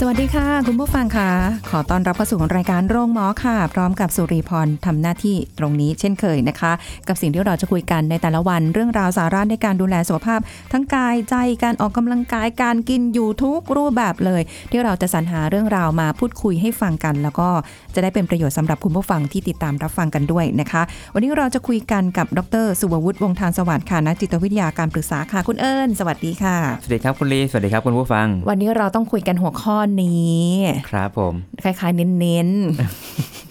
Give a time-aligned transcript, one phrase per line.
[0.00, 1.30] สวัสดีค่ะ คุณผู้ฟังค่ะ
[1.70, 6.72] ขอต้อนรับเข้าสู่รายการโรงหมอค่ะ พร้อมกับสุริพรทำหน้าที่ตรงนี้เช่นเคยนะคะ
[7.08, 10.40] กับสิ่งที่เราจะคุยกันในแต่ละวัน เรื่องราวสาระในการดูแลสุขภาพ
[10.72, 17.48] ทั้งกายใจการออกกำลังกายการกินอยู่ทุกรูปแบบเลย ที่เราจะสรรหาเรื่องราวมาพูดคุยให้ฟังกัน แล้วก็
[17.94, 20.82] จะได้เป็นประโยชน์สำหรับคุณผู้ฟังที่ติดตามรับฟังกันด้วยนะคะ
[21.14, 30.44] วันนี้เราจะคุยกันกับดร สุวัวุฒิวงศ์ทานสวัสดิ์ค่ะนักจิตวิทยาการปรึกษาค่ะคุณเอิญสวัสดีค่ะสวัสดีครับคุณลีสวัสดีครับคุณผู้ฟัง วันนี้เราต้องคุยกันหัวข้อนี้
[30.90, 32.48] ครับผม คล้ายๆ เน้น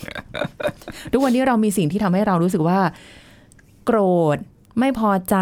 [0.04, 2.80] ๆ ทุกวันนี้เรามีสิ่งที่ทำให้เรารู้สึกว่า
[3.86, 4.00] โกร
[4.36, 4.38] ธ
[4.80, 5.38] ไม่พอใจ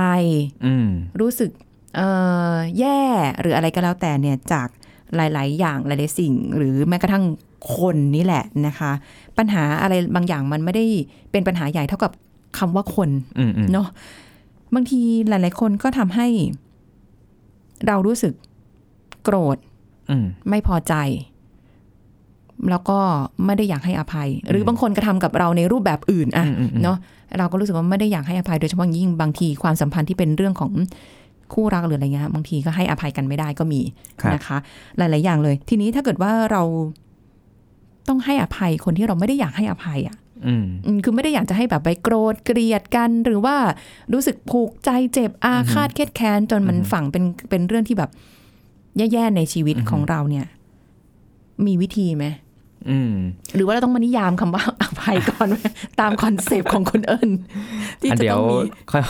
[0.66, 0.88] อืม
[1.22, 1.52] รู้สึก
[1.96, 2.08] เอ่
[2.54, 3.02] อแย่
[3.42, 4.68] หรืออะไรก็แล้วแต่เนี่ยจาก
[5.16, 7.26] หลาย ๆ อย่างหลายๆสิ่ง หรือแม้กระทั่ง
[7.78, 8.92] คนนี่แหละนะคะ
[9.38, 10.86] ปัญหาอะไรบางอย่างมันไม่ได้
[11.32, 12.12] เป็นปัญหาใหญ่เท่ากับ
[12.58, 13.88] คำว่าคนอืมอืมเนาะ
[14.76, 16.28] บางทีหลาย ๆ คนก็ทำให้
[17.88, 18.34] เรารู้สึก
[19.24, 19.71] โกรธอืม
[20.50, 20.94] ไม่พอใจ
[22.70, 23.00] แล้วก็
[23.46, 26.98] ไม่ได้อยากให้อภัย หรือบางคนกระทำกับเราในรูปแบบอื่นอะอืมอืมอืมเนาะ
[27.38, 30.72] เราก็รู้สึกว่าไม่ได้อยากให้อภัยโดยเฉพาะยิ่งบางทีความสัมพันธ์ที่เป็นเรื่องของ
[31.54, 33.82] คู่รักหรืออะไรเงี้ยบางทีก็ให้อภัยกันไม่ได้ก็มี
[34.22, 34.58] ครับนะคะ
[34.98, 36.64] หลาย ๆ อย่างเลย ทีนี้ถ้าเกิดว่าเรา
[38.08, 40.16] ต้องให้อภัยคนที่เราไม่ได้อยากให้อภัยอะ
[40.48, 43.56] อืมอืมคือไม่ได้อยากจะให้แบบไปโกรธเกลียดกัน หรือว่า
[44.14, 48.10] รู้สึกผูกใจเจ็บอาฆาตเครียดแค้นจนมันอือฮึฝังเป็นเป็นเรื่องที่แบบ
[48.98, 50.46] แย่ๆในชีวิตอือฮึของเราเนี่ย
[51.66, 52.26] มีวิธีไหม
[52.90, 53.14] อืม
[53.56, 55.56] หรือว่าเราต้องมานิยามคำว่าอภัยก่อนไหม
[56.00, 57.30] ตามคอนเซปต์ของคุณเอิญ
[58.02, 58.58] ที่อะจะเดี๋ยต้วองมี
[58.92, 59.04] ค่อย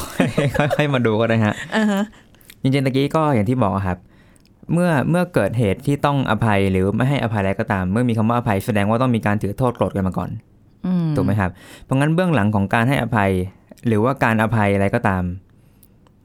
[0.57, 2.01] ค่อยค่อยๆมาดูก็ได้ฮะอ่าฮะ
[2.61, 3.97] จริงๆตะกี้ก็อย่างที่บอกอะครับ
[4.73, 10.29] เมื่อเมื่อเกิดเหตุที่ต้องอภัยหรือไม่ให้อภัยอะไรก็ตาม เมื่อมีคำว่าอภัยแสดงว่าต้องมีการถือโทษโกรธกันมาก่อน
[10.85, 11.51] อืมถูกไหมครับ
[11.83, 13.31] เพราะงั้นเบื้องหลังของการให้อภัย
[13.87, 15.23] หรือว่าการอภัยอะไรก็ตาม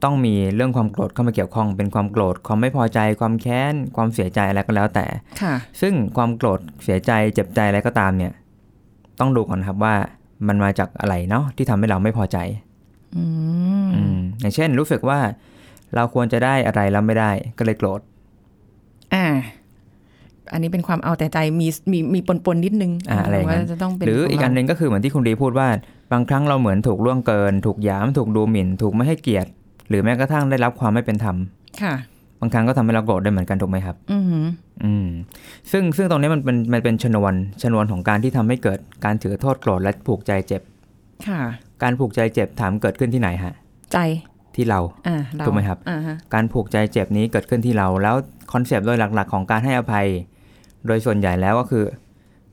[0.04, 5.06] ต้องมีเรื่องความโกรธเข้ามาเกี่ยวข้องเป็นความโกรธความไม่พอใจความแค้นความเสียใจอะไรก็แล้วแต่
[5.42, 8.32] ค่ะซึ่งความโกรธเสียใจเจ็บใจอะไรก็ตามเนี่ย
[9.20, 9.94] ต้องดูก่อนครับว่า
[10.48, 12.38] มันมาจากอะไรเนาะที่ทำให้เราไม่พอใจ
[13.16, 13.24] อื
[13.86, 15.18] มอืมอย่างเช่น รู้สึกว่า
[15.94, 18.00] เราควรจะได้อะไรแล้วไม่ได้ก็เลยโกรธ
[19.14, 19.26] อ่า
[20.52, 25.68] อันนี้เป็นความเอาแต่ใจมีมีมีปนปนๆนิดนึงอ่าอะไรอย่างนั้นว่าจะต้องเป็นหรือขงอีกอันหเรานึ่งก็คือเหมือนที่คุณดีพูดว่า
[26.12, 29.50] บางครั้งเราเหมือนถูกล่วงเกิน ถูกหยามถูกดูหมิ่น ถูกไม่ให้เกียรติ
[29.88, 31.36] หรือแม้กระทั่งได้รับความไม่เป็นธรรม
[31.82, 31.94] ค่ะ
[32.40, 34.46] บางครั้งก็ทำให้เราโกรธได้เหมือนกันถูกไหมครับ อือหือ
[34.84, 35.06] อืม
[35.72, 37.32] ซึ่งซึ่งตรงนี้มันเป็นมันเป็นชนวน
[37.62, 40.62] ชนวนของการที่ทำให้เกิดการถือโทษโกรธและผูกใจเจ็บ
[41.28, 41.40] ค่ะ
[41.82, 43.54] การผูกใจเจ็บถามเกิดขึ้นที่ไหนฮะ
[43.92, 43.98] ใจ
[44.54, 48.14] ที่เราอ่าเราถูกไหมครับอ่าฮะการผูกใจเจ็บนี้เกิดขึ้นที่เรา แล้ว
[48.52, 50.06] คอนเซปต์โดยหลัก ๆ ของการให้อภัย
[50.86, 51.84] โดยส่วนใหญ่แล้วก็คือ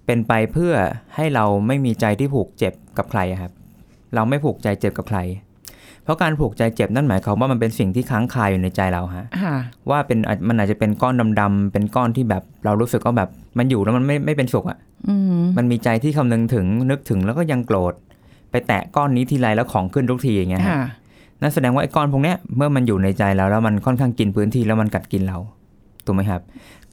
[0.05, 0.73] เป็นไปเพื่อ
[1.15, 3.51] ให้เราไม่มีใจที่ผูกเจ็บกับใครอะครับ
[4.15, 5.19] เราไม่ผูกใจเจ็บกับใคร
[6.03, 9.55] เพราะการผูกใจเจ็บนั่นหมายความว่ามันเป็นสิ่งที่ค้างคาอยู่ในใจเราฮะค่ะ
[9.89, 14.77] ว่าเป็นอาจมันอาจจะเป็นก้อนดำๆเป็นก้อนที่แบบเรารู้สึกว่าแบบมันอยู่แล้วมันไม่ไม่เป็นสุขอะ่ะ
[15.09, 17.93] อืมมันมีใจที่คำนึงถึงนึกถึงแล้วก็ยังโกรธ
[18.51, 20.83] ไปแตะก้อนนี้ทีไรแล้วของขึ้นทุกทีอย่างเงี้ยฮะค่ะ
[21.41, 25.37] นั่นแสดงว่าไอ้ก้อนพวกเนี้ยเมื่อมันอยู่ในใจเราแล้วมันค่อนข้างกินพื้นที่แล้วมันกัดกินเรา
[26.05, 26.41] ถูกไหมครับ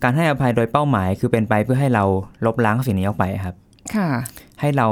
[0.02, 2.04] การให้อภัยโดยเป้าหมายคือเป็นไปเพื่อให้เรา
[2.46, 3.54] ลบล้างสิ่งนี้ออกไปครับ
[3.94, 4.08] ค่ะ
[4.60, 4.86] ให้เรา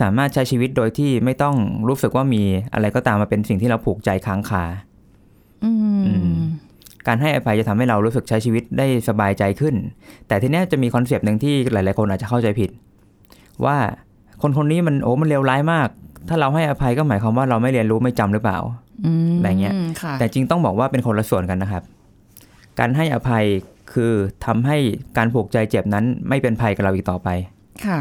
[0.00, 1.56] สามารถใช้ชีวิตโดยที่ไม่ต้อง
[1.88, 2.42] รู้สึกว่ามี
[2.74, 4.64] อะไรก็ตามมาเป็นสิ่งที่เราผูกใจค้างคา
[5.64, 5.70] อื
[6.06, 6.42] อืมม
[7.06, 9.74] การให้อภัยจะทำให้เรารู้สึกใช้ชีวิตได้สบายใจขึ้น
[10.28, 12.70] แต่ทีเนี้ยจะมี concept หนึ่งที่หลาย ๆ คนอาจจะเข้าใจผิด
[13.64, 13.76] ว่า
[14.42, 15.88] คนคนนี้มันโอ้มันเลวร้ายมาก
[16.28, 18.58] ถ้าเราให้อภัยก็หมายความว่าเราไม่เรียนรู้ไม่จำหรือเปล่า
[19.06, 21.82] อืมอะไรเงี้ยค่ะแต่จริงต้องบอกว่าเป็นคนละส่วนกันนะครับ
[22.78, 23.44] การให้อภัย
[23.92, 24.12] คือ
[24.46, 24.76] ทำให้
[25.16, 27.28] การผูกใจเจ็บนั้นไม่เป็นภัยกับเราอีกต่อไป
[27.86, 28.00] ค่ะ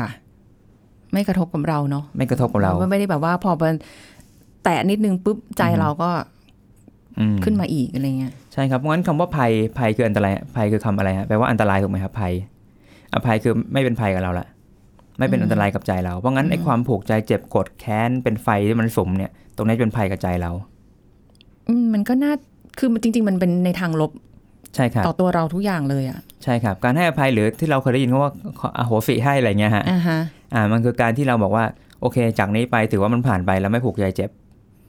[1.14, 3.76] ไม่กระทบกับเราเนาะไม่กระทบกับเราไม่ได้แบบว่าพอมัน
[4.64, 6.10] แตะนิดนึงปุ๊บใจอือฮึเราก็
[7.20, 12.34] อืมขึ้นมาอีกอะไรเงี้ยใช่ครับเพราะงั้นคำว่าภัยภัยคืออันตรายภัยคือคำอะไรฮะแปลว่าอันตรายถูกไหมครับภัย
[13.14, 14.48] อภัยคือไม่เป็นภัยกับเราละ
[15.20, 20.52] ไม่เป็นอันตรายกับใจเราเพราะงั้นไอ้ความผูกใจเจ็บกดแค้นเป็นไฟที่มันสมเนี่ย ตรงนี้เป็นภัยกับใจเรา
[21.70, 22.34] อืมมันก็น่า
[22.78, 24.12] คือจริง ๆ มันเป็นในทางลบ
[24.76, 28.32] ใช่ครับต่อตัวเราทุกอย่างเลยอะ ใช่ครับ การให้อภัยหรือที่เราเคยได้ยินเขาว่า
[28.78, 29.84] อโหสิให้อะไรเงี้ยฮะ
[30.54, 31.66] อ่าฮะอ่ามันคือการที่เราบอกว่า
[32.02, 34.30] โอเค จากนี้ไปถือว่ามันผ่านไปแล้วไม่ผูกใจเจ็บ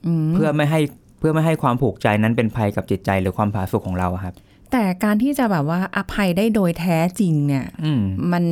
[0.07, 0.79] อืมเพื่อไม่ให้
[1.19, 4.33] เพื่อไม่ให้ความผูกใจนั้นเป็นภัยกับจิตใจหรือความผาสุกของเราอะครับ
[4.71, 8.43] แต่การที่จะแบบว่าอภัยได้โดยแท้จริงเนี่ยอืมมัน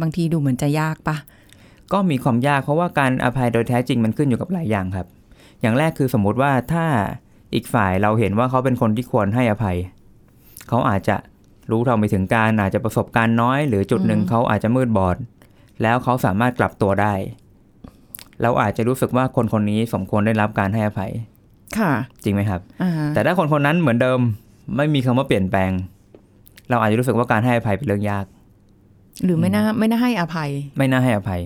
[0.00, 1.16] บางทีดูเหมือนจะยากปะ
[1.92, 5.06] ก็มีความยากเพราะว่าการอภัยโดยแท้จริงมันขึ้นอยู่กับหลายอย่างครับ
[5.60, 6.84] อย่างแรกคือสมมุติว่าถ้า
[7.54, 9.76] อีกฝ่ายเราเห็นว่าเขาเป็นคนที่ควรให้อภัย
[10.68, 11.16] เขาอาจจะ
[11.70, 15.16] รู้เท่าไม่ถึงการอาจจะประสบการณ์น้อย หรือจุดหนึ่งอืมเขาอาจจะมืดบอด
[15.82, 17.14] แล้วเขาสามารถกลับตัวได้
[18.42, 21.12] เราอาจจะรู้สึกว่าคนคนนี้สมควรได้รับการให้อภัย
[21.78, 21.92] ค่ะ
[22.22, 24.20] จริงไหมครับอ่าแต่ถ้าคนคนนั้นเหมือนเดิม
[24.76, 25.70] ไม่มีคำว่าเปลี่ยนแปลง
[26.70, 28.26] เราอาจจะรู้สึกว่าการให้อภัยเป็นเรื่องยาก
[29.24, 31.40] หรือไม่น่าไม่น่าให้อภัย ไม่น่าให้อภัย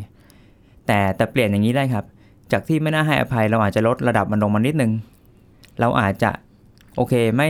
[0.87, 2.05] แต่แต่เปลี่ยนอย่างนี้ได้ครับ
[2.53, 4.93] จากที่ไม่น่าให้อภัย เราอาจจะลดระดับมันลงมานิดนึง
[5.81, 6.31] เราอาจจะ
[6.97, 7.49] โอเคไม่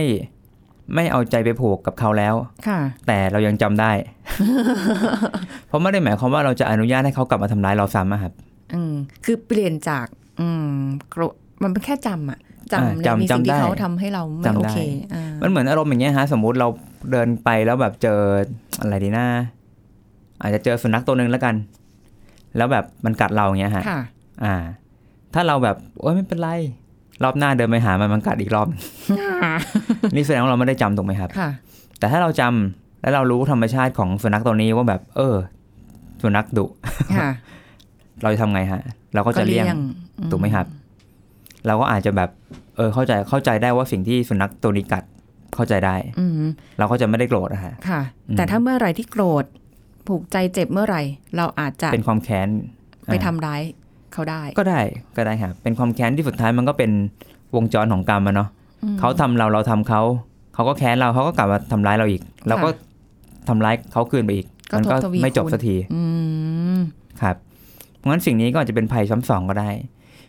[0.95, 2.35] ไม่เอาใจไปผูกกับเขาแล้ว
[2.67, 3.91] ค่ะแต่เรายังจำได้
[5.67, 8.33] เพราะไม่ได้หมายความว่าเราจะอนุญาตให้เขากลับมาทำร้ายเราซ้ำอะครับ
[8.73, 8.93] อืม
[9.25, 10.05] คือเปลี่ยนจาก
[10.39, 10.67] อืม
[11.09, 11.33] โกรธ
[11.63, 12.39] มันเป็นแค่จำอะ
[12.71, 14.79] จำอ่าในจำมีสิ่งจำได้ที่เขาทำให้เราไม่จำได้โอเค
[15.13, 16.67] อ่ามันเหมือนอารมณ์อย่างเงี้ยฮะ สมมุติเรา
[17.11, 18.19] เดินไปแล้วแบบเจอ
[18.81, 19.25] อะไรดีนะ
[20.41, 21.55] อาจจะเจอสุนัขตัวหนึ่งแล้วกัน
[22.57, 24.01] แล้วแบบมันกัดเราอย่างเงี้ยฮะค่ะ
[24.43, 24.55] อ่า
[25.33, 26.49] ถ้าเราแบบโอ้ยไม่เป็นไร
[27.23, 28.67] รอบหน้าเดินไปหามันมันกัดอีกรอบ
[30.15, 31.49] นี่แสดงว่าเราไม่ได้จำถูกไหมครับค่ะ
[31.99, 35.35] แต่ถ้าเราจำแล้วเรารู้ธรรมชาติของสุนัขตัวนี้ว่าแบบ เออ
[36.21, 36.65] สุนัขดุ
[37.17, 37.31] ค่ะ
[38.21, 38.81] เราจะทำไงฮะ
[39.15, 40.65] เราก็จะเลี่ยงอืถูกไหมครับ
[41.67, 42.29] เราก็อาจจะแบบ
[42.77, 45.03] เออ เข้าใจเข้าใจได้ว่าสิ่งที่สุนัขตัวนี้กัด
[45.55, 46.31] เข้าใจได้ อืม
[46.79, 49.45] เราก็จะไม่ได้โกรธอะฮะค่ะอืมแต่ถ้าเมื่อไหร่ที่โกรธ
[50.07, 51.01] ผูกใจเจ็บเมื่อไหร่
[51.37, 52.49] เราอาจจะเป็นความแค้น
[53.05, 53.61] ไปอ่าทำร้าย
[54.13, 54.81] เขาได้ ก็ได้
[55.17, 56.91] ก็ได้ครับเป็นความแค้นที่สุดท้ายมันก็เป็น
[57.55, 58.49] วงจรของกรรมอะเนาะ
[58.83, 60.01] อืมเขาทำเราเราทำเขา
[60.53, 62.69] เขาก็แค้นเราเขาก็กลับมาทำร้ายเราอีกเราก็
[63.49, 66.01] ทำร้ายเขาคืนไปอีกก็มันก็ทบทวีไม่จบคูณสักทีอื
[66.77, 66.79] ม
[67.21, 67.35] ครับ
[67.97, 69.69] เพราะงั้นสิ่งนี้ก็อาจจะเป็นภัยซ้ำสองก็ได้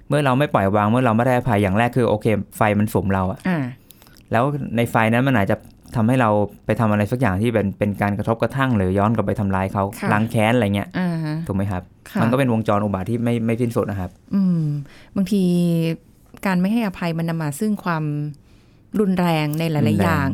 [0.08, 2.26] เมื่อเราไม่ปล่อยวางเมื่อเราไม่ได้อภัยอย่างแรกคือโอเค
[2.56, 3.58] ไฟมันสุมเราอะอ่า
[4.32, 4.44] แล้ว
[4.76, 5.56] ในไฟนั้นมันอาจจะ
[5.96, 6.30] ทำให้เรา
[6.66, 11.10] ไปทำอะไรสักอย่างที่เป็นเป็นการกระทบกระทั่ง หรือย้อนกลับไปทำร้ายเขาค่ะล้างแค้นอะไรเงี้ยอ่า
[11.46, 14.62] ถูกไหมครับค่ะมันก็เป็นวงจรอุบาทที่ไม่ไม่สิ้นสุดนะครับ อืม
[15.16, 15.42] บางที
[16.46, 18.04] การไม่ให้อภัยมันนำมาซึ่งความ
[19.00, 20.30] รุนแรงในหรุลายนๆแรงอย่าง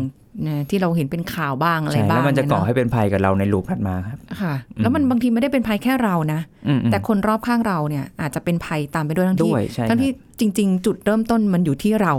[0.48, 10.10] นะที่เราเห็นเป็นข่าวบ้างอะไรใช่บ้างแล้วมันจะก่อเยให้เป็นภัยกับเราในลูปถัดมาครับค่ะอืมแล้วมันบางทีไม่ได้เป็นภัยแค่เรานะอืมอืมแต่คนรอบข้างเราเนี่ย อาจจะเป็นภัยตามไปด้วยทั้งที่ด้วยใช่คทั้รังบที่
[10.40, 12.14] จริง ๆ จุดเริ่มต้นมันอยู่ที่เรา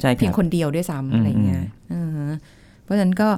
[0.00, 2.20] ใช่คเพียรังบคนเดียวด้วยซ้ำอืมอะไรเงี้ยเออเพ
[2.90, 3.28] ราะฉะนั้นก็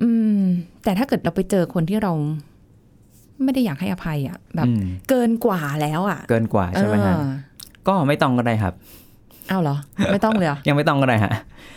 [0.00, 0.08] อื
[0.38, 0.40] ม
[0.84, 2.12] แต่ถ้าเกิดเราไปเจอคนที่เรา
[3.44, 7.26] ไม่ได้อยากให้อภัยอะ แบบอืมเกินกว่าแล้วอะ เกินกว่าใช่ไหมฮะเออ
[7.88, 8.74] ก็ไม่ต้องก็ได้ครับ
[9.48, 9.76] เอาเหรอ
[10.12, 11.32] ไม่ต้องเลยเหรอยังไม่ต้องก็ได้ฮะ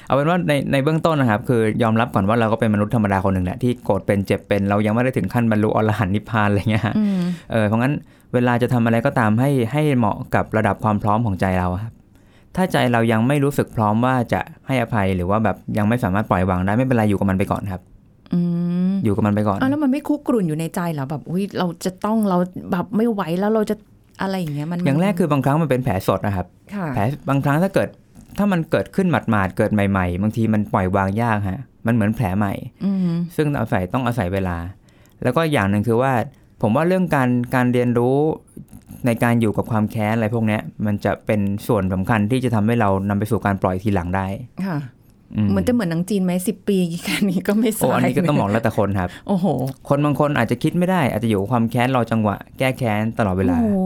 [0.07, 7.19] เอาเป็นว่าในในเบื้องต้นนะครับ คือยอมรับก่อนว่าเราก็เป็นมนุษย์ธรรมดาคนหนึ่งแหละที่โกรธเป็นเจ็บเป็นเรายังไม่ได้ถึงขั้นบรรลุอรหันต์นิพพานอะไรเงี้ยฮะอืม
[7.51, 7.93] เออเพราะงั้น
[8.33, 11.93] เวลาจะทำอะไรก็ตามให้ให้เหมาะกับระดับความพร้อมของใจเราครับ
[12.57, 17.81] ถ้าใจเรายังไม่รู้สึกพร้อมว่าจะให้อภัยหรือว่าแบบยังไม่สามารถปล่อยวางได้ไม่เป็นไรอยู่กับมันไปก่อนครับ
[18.33, 18.39] อื
[18.91, 22.37] มอยู่กับมันไปก่อนอ้าวแล้วมันไม่คุกกรุ่นอยู่ในใจเหรอแบบอุ้ยเราจะต้องเรา
[22.71, 23.75] แบบไม่ไหวแล้วเราจะ
[24.21, 27.89] อะไรอย่างเงี้ยมันอย่างแรกคือบางครั้งมันเป็นแผลสดนะครับค่ะแผลบางครั้งถ้าเกิด
[28.37, 32.53] ถ้ามันเกิดขึ้นหมาดๆเกิดใหม่ๆ บางทีมันปล่อยวางยากฮะมันเหมือนแผลใหม่
[32.85, 34.57] อืมซึ่งอาศัยต้องอาศัยเวลา
[35.23, 36.11] แล้วก็อย่างหนึ่งคือว่า
[36.61, 38.17] ผมว่าเรื่องการการเรียนรู้
[39.05, 44.27] ในการอยู่กับความแค้นอะไรพวกเนี้ยมันจะเป็นส่วนสำคัญที่จะทำให้เรานำไปสู่การปล่อยทีหลังได้
[44.65, 44.77] ค่ะ
[45.35, 49.45] อืเหมือนจะเหมือนหนังจีนไหมสิบปีแค่นี้ก็ไม่โอ้สายอันนี้ก็ต้องบอกแล้วแต่คนครับ โอ้โห
[49.89, 53.77] คนบางคนอาจจะคิดไม่ได้ อาจจะอยู่กับความแค้นรอจังหวะ แก้แค้นตลอดเวลา โอ้โห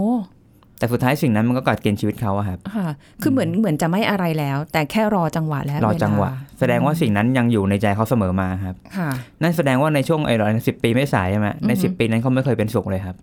[0.81, 2.87] แต่สุดท้ายสิ่งนั้นมันก็กัดเกณฑ์ชีวิตเขาอะครับค่ะ
[3.21, 9.09] คือเหมือนเหมือนจะไม่อะไรแล้ว แต่แค่รอจังหวะและรอเาจังหวะ แสดงว่าสิ่งนั้นยังอยู่ในใจเขาเสมอมาครับค่ะ
[9.41, 13.15] นั่นแสดงว่าในช่วงไอ้ร้อยสิบปีไม่สายใช่ไหมในอือฮึสิบปีนั้นเขาไม่เคยเป็นสุขเลยครับ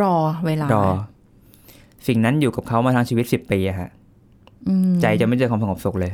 [0.00, 0.14] รอ
[0.46, 0.84] เวลารอ
[2.06, 3.90] สิ่งนั้นอยู่กับเขามาทั้งชีวิตสิบปีอะฮะ
[4.68, 6.12] อืมใจจะไม่เจอความสงบสุขเลย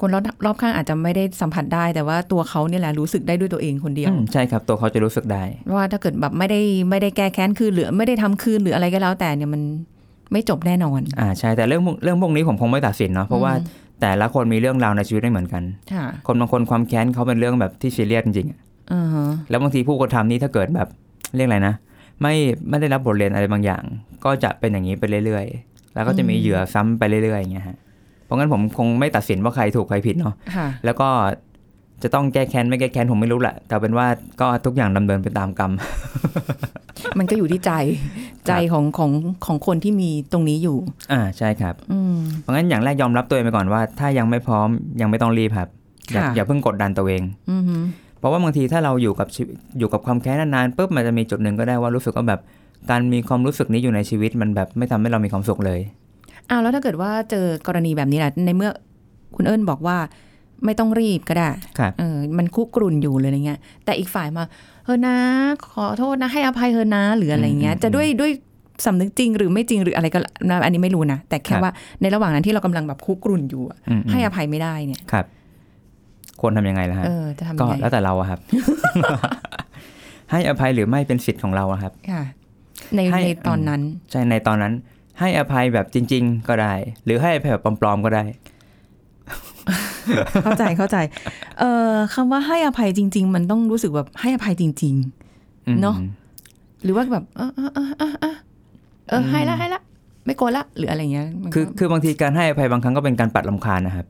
[0.00, 5.42] คนรอบรอบข้างอาจจะไม่ได้สัมผัสได้ แต่ว่าตัวเขาเนี่ยแหละรู้สึกได้ด้วยตัวเองคนเดียวอืมใช่ครับ ตัวเขาจะรู้สึกได้
[5.74, 9.62] ว่าถ้าเกิดแบบไม่ได้ไม่ได้แก้แค้นคืนหรือไม่ได้ทำคืนหรืออะไรก็แล้วแต่เนี่ยมัน
[10.32, 15.62] ไม่จบแน่นอน อ่าใช่แต่เรื่องพวกเรื่องพวกนี้ผมคงไม่ตัดสินเนาะเพราะว่าอืมแต่ละคนมีเรื่องราวในชีวิตไม่เหมือนกัน
[15.92, 18.60] ค่ะคนบางคนความแค้นเขาเป็นเรื่องแบบที่ซีเรียสจริงๆอะ
[18.92, 20.88] อ่าฮะแล้วบางทีผู้กระทำนี้ถ้าเกิดแบบ
[21.36, 21.74] เรียกอะไรนะ
[22.22, 22.34] ไม่
[22.68, 23.82] ไม่ได้รับบทเรียนอะไรบางอย่าง
[24.24, 27.76] ก็จะเป็นอย่างนี้ไปเรื่อยๆ แล้วก็จะมีเหยื่อซ้ำไปเรื่อยๆอย่างเงี้ยฮะ
[28.24, 31.08] เพราะงั้นผมคงไม่ตัดสินว่าใครถูกใครผิดเนาะค่ะแล้วก็
[32.02, 34.06] จะต้องแก้แค้นไม่แก้แค้นผมไม่รู้แหละแต่เป็นว่า
[34.40, 35.72] ก็ทุกอย่างดำเนินไปตามกรรม
[37.18, 37.72] มันก็อยู่ที่ใจ
[38.46, 39.10] ใจของของ
[39.46, 40.76] ของคนที่มีตรงนี้อยู่
[41.12, 44.68] อ่าใช่ครับอืมเพราะงั้นอย่างแรกยอมรับตัวเองไปก่อนว่า ถ้ายังไม่พร้อม
[45.00, 45.68] ยังไม่ต้องรีบครับ
[46.12, 47.76] อย่าค่ะอย่าเพิ่งกดดันตัวเองอืมฮึ
[48.18, 52.40] เพราะว่าบางทีถ้าเราอยู่กับชีวิตอยู่กับความแค้นนานๆปุ๊บมันจะมีจุดหนึ่งก็ได้ว่ารู้สึกว่าแบบ
[52.90, 55.80] การมีความรู้สึกนี้อยู่ในชีวิตมันแบบไม่ทำให้เรามีความสุขเลย
[56.50, 58.70] อ้าวแล้วถ้าเกิดว่าเจอกรณีแบบนี้แหละในเมื่อ
[59.36, 59.96] คุณเอิญบอกว่า
[60.64, 64.42] ไม่ต้องรีบก็ได้ครับเออมันคุกรุ่นอยู่เลยอะไรเงี้ย แต่อีกฝ่ายมา
[64.84, 65.16] เฮอนะ
[65.68, 68.30] ขอโทษนะให้อภัยเฮอนะหรืออะไรเงี้ยอืมจะด้วยด้วย
[68.86, 70.18] สำนึกจริงหรือไม่จริงหรืออะไรก็
[70.50, 75.26] นะอันนี้ไม่รู้นะ แต่แค่ครับว่าในระหว่างนั้นที่เรากำลังแบบคุกรุ่นอยู่อะอืมอืมให้อภัยไม่ได้เนี่ยครับ
[76.40, 78.40] ควรทำยังไงล่ะฮะเออจะทำก็ยังไงแล้วแต่เราอะครับ
[80.30, 82.22] ให้อภัยหรือไม่เป็นสิทธิ์ของเราอะครับค่ะ
[82.94, 83.80] ในให้ในตอนนั้น
[84.10, 84.72] ใช่ในตอนนั้น
[85.20, 88.24] ให้อภัยแบบจริง ๆ ก็ได้ หรือให้อภัยแบบปลอมๆก็ได้
[90.42, 90.96] เข้าใจเข้าใจ
[91.58, 94.94] เอ่อคำว่าให้อภัยจริง ๆ มันต้องรู้สึกแบบให้อภัยจริง
[95.68, 98.36] อืมเนอะๆหรือว่าแบบเออเออเออเออเออ
[99.08, 99.80] เออให้ละให้ละ
[100.26, 104.06] ไม่โกรธละหรืออะไรเงี้ยมันก็คือคือบางทีการให้อภัยบางครั้งก็เป็นการปัดลำคาญนะครับ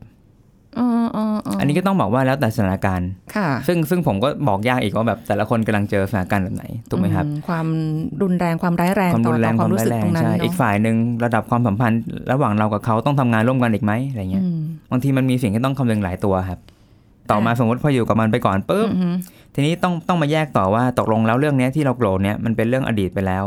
[0.76, 7.66] เออเออเอันนี้ก็ต้องบอกว่าแล้วแต่สถานการณ์ ค่ะ ซึ่งซึ่งผมก็บอกยากอีกว่าแบบแต่ละคนกำลังเจอสถานการณ์แบบไหน ถูกไหมครับอืความ
[8.22, 12.00] รุนแรงความร้ายแรงความต่รุอนแรต่องความรู้สึกร้ายตรงนั้นใช่เนาะอีกฝ่ายหนึ่งระดับความสัมพันธ์
[12.32, 16.60] ระหว่างเรากับเขาต้องทำงานร่วมกันอีกไหมอะไรเงี้ยอืม บางทีมันมีสิ่งที่ต้องคำนึงหลายตัวครับ
[17.30, 19.14] ต่อมาสมมติพออยู่กับมันไปก่อนปุ๊บอืม
[19.54, 23.44] ทีนี้ต้องต้องมาแยกต่อว่าตกลงแล้วเรื่องเนี้ยที่เราโกรธเนี้ยมันเป็นเรื่องอดีตไปแล้ว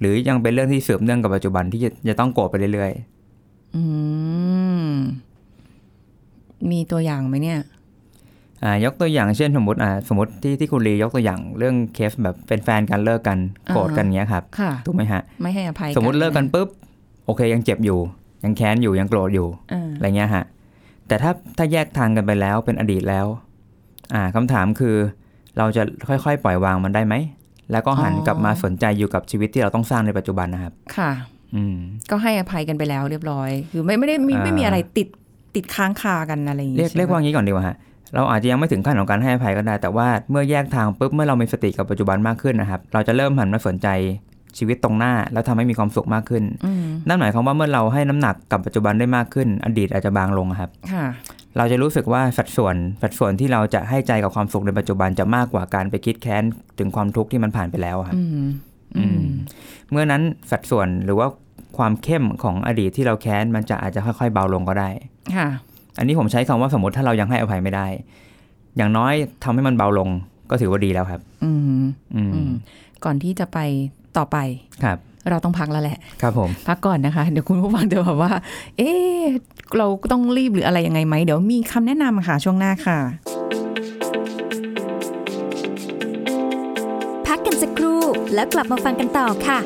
[0.00, 2.92] หรือยังเป็นเรื่องที่สืบเนื่องกับปัจจุบันที่จะจะต้องโกรธไปเรื่อย
[3.76, 3.82] อื
[4.84, 4.90] ม
[6.70, 16.68] มีตัวอย่างไหมเนี่ยๆอ่ายกตัวอย่างเช่นสมมติอ่าสมมติที่ที่คุณลียกตัวอย่างเรื่องเคสแบบเป็นแฟนกันเลิกกันโกรธกันเงี้ยครับค่ะถูกไหมฮะไม่ให้อภัยสมมติเลิกกันปุ๊บ
[17.26, 17.98] โอเคยังเจ็บอยู่
[18.44, 20.44] ยังแค้นอยู่ยังโกรธอยู่เอออะไรเงี้ยฮะ
[21.08, 23.26] แต่ถ้าถ้าแยกทางกันไปแล้วเป็นอดีตแล้ว
[24.14, 24.96] อ่าคำถามคือ
[25.58, 27.14] เราจะค่อยๆ ปล่อยวางมันได้ไหม
[27.72, 31.10] แล้วก็หันกลับมาสนใจอยู่กับชีวิตที่เราต้องสร้างในปัจจุบันนะครับ ค่ะ
[31.54, 31.76] อืม
[32.10, 35.08] ก็ให้อภัยกันไปแล้วเรียบร้อย คือไม่ไม่ได้มีอ่าไม่มีอะไรติด
[35.54, 37.76] ติดค้างคากันอะไรอย่างเรียกใช่ไหมเรียกว่างี้ก่อนดีกว่าฮะ
[38.14, 43.88] เราอาจจะยังไม่ถึงขั้นของการให้อภัยก็ได้ แต่ว่าเมื่อแยกทางปุ๊บเมื่อเรามีสติกับปัจจุบันมากขึ้นนะครับ เราจะเริ่มหันมาสนใจ
[44.58, 51.06] ชีวิตตรงหน้า แล้วทำให้มีความสุขมากขึ้นอืมนั่นหมายความว่าเมื่อเราให้น้ำหนักกับปัจจุบันได้มากขึ้น อดีตอาจจะบางลงครับค่ะ
[51.56, 56.42] เราจะรู้สึกว่าสัดส่วนสัดส่วนที่เราจะให้ใจกับความสุขในปัจจุบันจะมากกว่าการไปคิดแค้น
[56.78, 58.46] ถึงความทุกข์ที่มันผ่านไปแล้วครับอืม
[58.98, 59.22] อืม
[59.90, 61.26] เมื่อนั้นสัดส่วนหรือว่า
[61.78, 64.90] ความเข้มของอดีตที่เราแค้นมันจะอาจจะค่อยๆเบาลงก็ได้
[65.36, 65.48] ค่ะ
[65.98, 67.86] อันนี้ผมใช้คำว่าสมมติถ้าเรายังให้อภัยไม่ได้
[68.76, 69.14] อย่างน้อย
[69.44, 70.08] ทำให้มันเบาลง
[70.50, 72.50] ก็ถือว่าดีแล้วครับ อืมอืมอืม
[73.04, 73.58] ก่อนที่จะไป
[74.18, 74.36] ต่อไป
[74.84, 74.98] ครับ
[75.30, 78.32] เราต้องพักแล้วแหละ ครับผม พักก่อนนะคะ เดี๋ยวคุณผู้ฟังจะแบบว่า
[78.78, 79.20] เอ๊ะ
[79.78, 82.98] เราต้องรีบหรืออะไรยังไงไหม เดี๋ยวมีคำแนะนำค่ะช่วงหน้าค่ะ
[87.26, 88.00] พักกันสักครู่
[88.34, 89.58] แล้วกลับมาฟังกันต่อค่ะ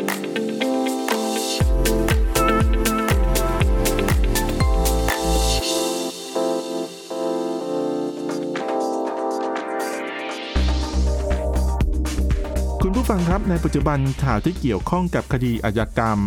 [13.04, 16.18] ผู้ฟังครับในปัจจุบันข่าวที่เกี่ยวข้องกับคดีอาญากรรม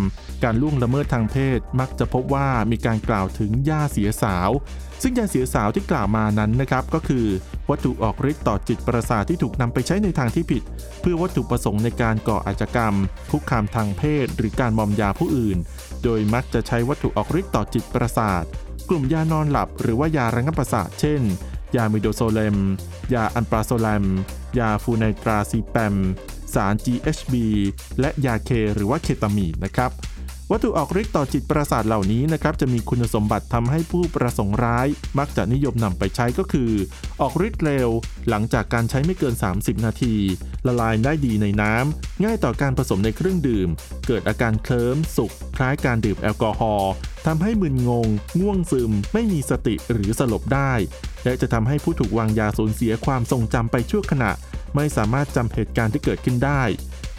[0.44, 4.50] การล่วงละเมิดทางเพศ มักจะพบว่ามีการกล่าวถึงยาเสียสาว
[5.02, 7.26] ซึ่งยาเสียสาวที่กล่าวมานั้นนะครับก็คือ
[7.70, 10.64] วัตถุออกฤทธิ์ต่อจิตประสาทที่ถูกนำไปใช้ในทางที่ผิด
[11.02, 12.96] เพื่อวัตถุประสงค์ในการก่ออาชญากรรม
[13.32, 15.58] คุกคามทางเพศ หรือการมอมยาผู้อื่น
[16.04, 18.44] โดยมักจะใช้วัตถุออกฤทธิ์ต่อจิตประสาท
[18.90, 21.22] กลุ่มยานอนหลับ หรือว่ายาระงับประสาทเช่น
[21.76, 22.58] ยามิโดโซเลม
[23.14, 24.06] ยาอันปราโซแลม
[24.60, 25.96] ยาฟูไนตราซีแปม
[26.58, 27.34] สาร GHB
[28.00, 29.92] และยาเคหรือว่าเคตามีนนะครับ
[30.52, 34.88] วัตถุออกฤทธิ์ต่อจิตประสาทเหล่านี้นะครับจะมีคุณสมบัติทำให้ผู้ประสงค์ร้าย
[35.20, 36.72] มักจะนิยมนำไปใช้ก็คือ
[37.22, 37.90] ออกฤทธิ์เร็ว
[38.30, 40.16] หลังจากการใช้ไม่เกิน 30 นาที
[40.68, 43.70] ละลายได้ดีในน้ำง่ายต่อการผสมในเครื่องดื่ม
[44.08, 46.92] เกิดอาการเคลิ้มสุขคล้ายการดื่มแอลกอฮอล์
[47.28, 48.08] ทำให้มึนงง
[48.40, 50.74] ง่วงซึม ไม่มีสติหรือสลบได้
[51.24, 54.32] และจะทำให้ผู้ถูกวางยาสูญเสียความทรงจำไปชั่วขณะ
[54.78, 56.64] ไม่สามารถจำเหตุการณ์ที่เกิดขึ้นได้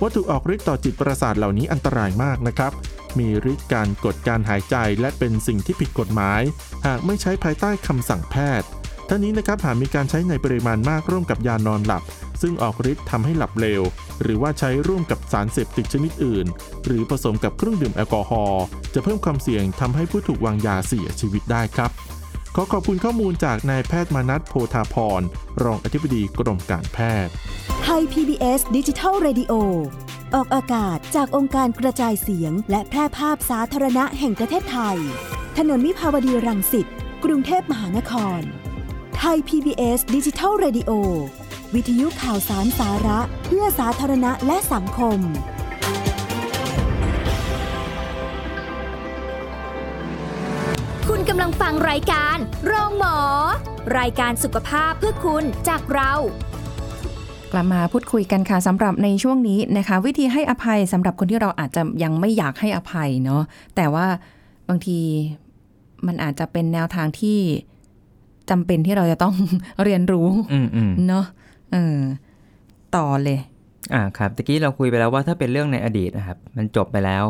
[0.03, 2.73] วัตถุออกฤทธิ์ต่อจิตประสาทเหล่านี้อันตรายมากนะครับ
[3.19, 6.43] มีฤทธิ์การกดการหายใจและเป็นสิ่งที่ผิดกฎหมาย
[6.87, 8.69] หากไม่ใช้ภายใต้คำสั่งแพทย์
[9.09, 12.03] ทั้งนี้นะครับหากมีการใช้ในปริมาณมากร่วมกับยานอนหลับ
[12.43, 13.83] ซึ่งออกฤทธิ์ทำให้หลับเร็ว
[14.23, 16.47] หรือว่าใช้ร่วมกับสารเสพติดชนิดอื่น
[16.85, 21.91] หรือผสมกับเครื่องดื่มแอลกอฮอล์จะเพิ่มความเสี่ยงทำให้ผู้ถูกวางยาเสียชีวิตได้ครับ
[22.55, 25.21] ขอขอบคุณข้อมูลจากนายแพทย์มานัทโพธาพร
[25.65, 27.33] รองอธิบดีกรมการแพทย์
[27.83, 29.53] ไทย PBS ดิจิทัล Radio
[30.35, 34.99] ออกอากาศจากองค์การกระจายเสียง และแพร่ภาพสาธารณะแห่งประเทศไทย
[35.59, 36.87] ถนนวิภาวดีรังสิต
[37.25, 38.41] กรุงเทพมหานคร
[39.19, 40.91] ไทย PBS ดิจิทัล Radio
[41.75, 45.21] วิทยุข่าวสารสาระ เพื่อสาธารณะและสังคม
[51.21, 53.19] คุณกำลังฟังรายการ โรงหมอ
[53.99, 56.13] รายการสุขภาพเพื่อคุณจากเรา
[57.53, 63.43] กลับมาพูดคุยกันค่ะสำหรับในช่วงนี้นะคะ วิธีให้อภัยสำหรับคนที่เราอาจจะยังไม่อยากให้อภัยเนาะ
[63.77, 64.07] แต่ว่า
[64.69, 64.99] บางที
[66.07, 67.39] มันอาจจะเป็นแนวทางที่
[68.51, 69.35] จำเป็นที่เราจะต้อง
[69.85, 71.25] เรียนรู้อืมอืมเนาะ
[71.73, 71.99] เออ
[72.97, 73.39] ต่อเลย
[73.95, 77.27] อ่าครับตะกี้เราคุยไปแล้วว่าถ้าเป็นเรื่องในอดีตนะครับ มันจบไปแล้ว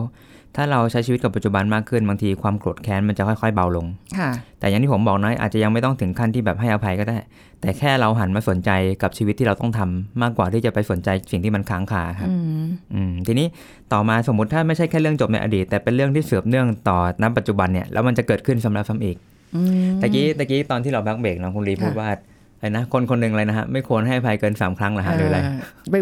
[0.57, 3.87] ถ้าเราใช้ชีวิตกับปัจจุบันมากขึ้นบางทีความโกรธแค้นมันจะค่อยๆเบาลง
[4.19, 7.17] ค่ะแต่อย่างที่ผมบอกนะอาจจะยังไม่ต้องถึงขั้นที่แบบให้อภัยก็ได้
[7.61, 8.71] แต่แค่เราหันมาสนใจ
[9.03, 13.47] กับชีวิตที่เราต้องทำมากกว่าที่จะไปสนใจสิ่งที่มันค้างคาครับอืมอืมทีนี้
[13.93, 19.17] ต่อมาสมมติถ้าไม่ใช่แค่เรื่องจบในอดีต แต่เป็นเรื่องที่เสือบเนื่องต่อณปัจจุบันเนี่ยแล้วมันจะเกิดขึ้นซ้ำแล้วซ้ำอีก
[19.57, 22.11] อืมตะกี้ตะกี้ตอนที่เราแบ็กเบรกน้องคุณลีพูดค่ะว่า
[22.59, 25.39] อะไรนะคนคนหนึ่งเลยนะฮะไม่ควรให้อภัยเกินสามครั้งเหรอฮะหรืออะไร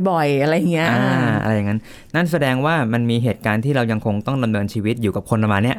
[0.08, 1.02] บ่อยๆอะไรเงี้ยอ่า
[1.42, 1.80] อะไรอย่างนั้น
[2.14, 5.78] นั่นแสดงว่ามันมีเหตุการณ์ที่เรายังคงต้องดำเนินชีวิตอยู่กับคนประมาณเนี้ย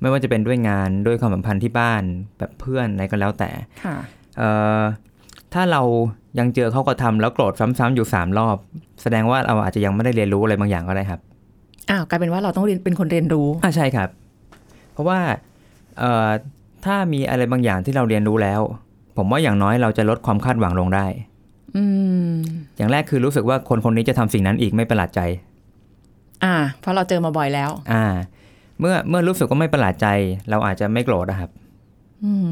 [0.00, 2.02] ไม่ว่าจะเป็นด้วยงานด้วยความสัมพันธ์ที่บ้าน
[2.38, 3.50] แบบเพื่อนอะไรก็แล้วแต่
[3.84, 3.96] ค่ะ
[4.38, 4.80] เอ่อ
[5.54, 5.82] ถ้าเรา
[6.38, 8.56] ยังเจอเขากระทำแล้วโกรธซ้ำๆอยู่สามรอบ
[9.02, 11.20] แสดงว่าเราอาจจะยังไม่ได้เรียนรู้อะไรบางอย่างก็ได้ครับ
[11.90, 14.08] อ้าวกลายเป็นว่าเราต้องเรียนเป็นคนเรียนรู้อ่าใช่ครับ
[14.92, 15.18] เพราะว่า
[15.98, 16.28] เอ่อ
[16.84, 18.60] ถ้ามีอะไรบางอย่างที่เราเรียนรู้แล้ว
[19.16, 21.06] ผมว่าอย่างน้อยเราจะลดความคาดหวังลงได้
[21.76, 21.84] อื
[22.28, 22.32] ม
[22.76, 25.20] อย่างแรกคือรู้สึกว่าคนคนนี้จะทำสิ่งนั้นอีกไม่ประหลาดใจ
[26.44, 28.04] อ่า เพราะเราเจอมาบ่อยแล้ว อ่า
[28.80, 30.06] เมื่อเมื่อรู้สึกว่าไม่ประหลาดใจ
[30.50, 31.50] เราอาจจะไม่โกรธนะครับ
[32.24, 32.46] อืม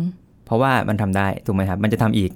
[0.47, 2.31] เพราะว่ามันทำได้ถูกไหมครับ มันจะทำอีก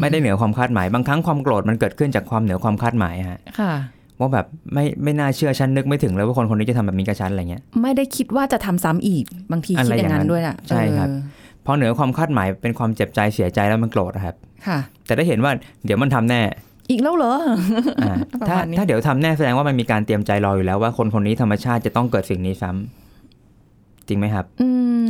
[0.00, 3.72] ไม่ได้เหนือความคาดหมาย บางครั้งความโกรธมันเกิดขึ้นจากความเหนือความคาดหมายฮะ ค่ะ
[4.18, 11.18] ว่าแบบไม่ไม่น่าเชื่อฉันนึกไม่ถึงเลยว่าคนคนนี้จะทำแบบนี้กับฉันอะไรเงี้ย ไม่ได้คิดว่าจะทำซ้ำอีกบางทีอะไรคิดอย่างนั้นอย่างนั้นด้วยน่ะใช่ครับเออ
[11.66, 15.52] พอเหนือความคาดหมายเป็นความเจ็บใจเสียใจแล้วมันโกรธนะครับ ค่ะ แต่ได้เห็นว่า
[15.84, 16.40] เดี๋ยวมันทำแน่
[16.90, 17.34] อีกแล้วเหรอ
[18.02, 24.68] อ่าประถ้ามาณนี้ถ้าเดี๋ยวทำแน่แสดงว่ามันมีการเตรียมใจรออยู่แล้วว่าคนคนนี้ธรรมชาติจะต้องเกิดสิ่งนี้ซ้ำจริงไหมครับ อื
[25.06, 25.08] ม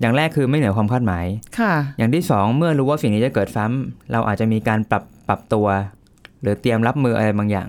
[0.00, 1.26] อย่างแรกคือไม่เหนือความคาดหมาย
[1.58, 5.66] ค่ะ อย่างที่สองเมื่อรู้ว่าสิ่งนี้จะเกิดซ้ำเราอาจจะมีการปรับปรับตัว
[6.42, 7.68] หรือเตรียมรับมืออะไรบางอย่าง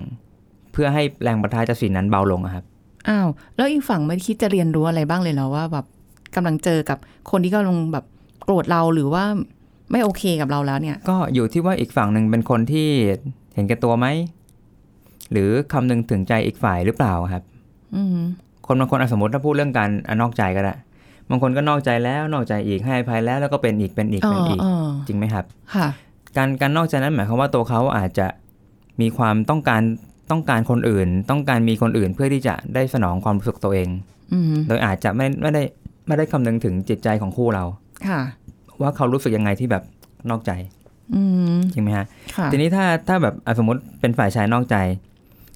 [0.72, 2.64] เพื่อให้แรงประทะจากสิ่งนั้นเบาลงอะครับ
[3.08, 5.86] อ้าว แล้วอีกฝั่งไม่คิดจะเรียนรู้อะไรบ้างเลยเหรอว่าแบบ
[6.34, 6.98] กำลังเจอกับ
[7.30, 8.04] คนที่กำลังแบบ
[8.44, 9.24] โกรธเราหรือว่า
[9.90, 12.88] ไม่โอเคกับเราแล้วเนี่ย ก็อยู่ที่ว่าอีกฝั่งหนึ่งเป็นคนที่
[13.54, 14.06] เห็นแก่ตัวไหม
[15.32, 17.42] หรือคำนึงถึงใจอีกฝ่ายหรือเปล่าครับ
[17.96, 18.18] อืม
[18.66, 20.74] คนบางคนอะสมมติถ้าพูดเรื่องการอะนอกใจก็ได้
[21.30, 25.86] บางคนก็นอกใจแล้วนอกใจอีกให้อภัยแล้วแล้วก็เป็นอีกเป็นอีกอ๋เป็นออีกอ๋อจริงไหมครับ ค่ะ
[26.36, 28.26] การการนอกใจนั้นหมายความว่าตัวเขาอาจจะ
[29.00, 29.82] มีความต้องการ
[30.30, 33.88] ต้องการคนอื่น ต้องการมีคนอื่นเพื่อที่จะได้สนองความรู้สึกตัวเอง
[34.32, 35.62] อืมโดยอาจจะไม่ไม่ได้
[36.06, 37.81] ไม่ได้คำนึงถึงจิตใจของคู่เราค่ะ
[38.80, 39.82] ว่าเขารู้สึกยังไงที่แบบ
[40.30, 40.50] นอกใจ
[41.14, 41.22] อื
[41.54, 44.76] มจริงไหมฮะค่ะทีนี้ถ้าถ้าแบบอะสมมติเป็นฝ่ายชายนอกใจ